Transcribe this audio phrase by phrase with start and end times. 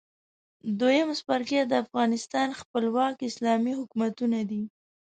[0.79, 4.63] دویم څپرکی د افغانستان خپلواک اسلامي حکومتونه دي.